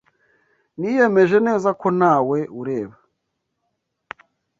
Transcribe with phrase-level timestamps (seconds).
[0.79, 2.95] Niyemeje neza ko ntawe ureba.